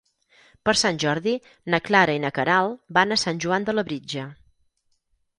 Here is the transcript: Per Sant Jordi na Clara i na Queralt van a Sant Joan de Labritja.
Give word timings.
Per 0.67 0.73
Sant 0.81 0.95
Jordi 1.01 1.33
na 1.73 1.79
Clara 1.89 2.15
i 2.17 2.21
na 2.23 2.31
Queralt 2.37 2.79
van 2.99 3.13
a 3.15 3.19
Sant 3.25 3.43
Joan 3.45 3.67
de 3.69 3.75
Labritja. 3.77 4.25